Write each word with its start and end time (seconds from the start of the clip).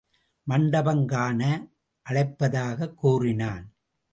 மண்டபம் 0.43 1.05
காண 1.05 1.67
அழைப்பதாகக் 2.09 2.93
கூறினான். 2.93 3.73